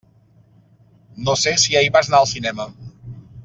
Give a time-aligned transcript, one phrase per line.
[1.27, 2.67] No sé si ahir vas anar al cinema.